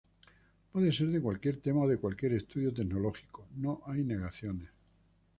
[0.71, 4.67] Puede ser de cualquier tema o de cualquier estudio tecnológico, no hay negaciones.